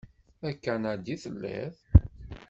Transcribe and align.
D 0.41 0.43
akanadi 0.51 1.11
i 1.13 1.21
telliḍ? 1.23 1.75